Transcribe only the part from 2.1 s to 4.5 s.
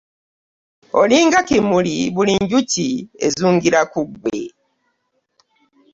buli njuki ezungira ku ggwe.